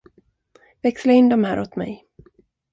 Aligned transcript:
Växla 0.81 1.13
in 1.13 1.29
de 1.29 1.43
här 1.43 1.59
åt 1.59 1.75
mig. 1.75 2.05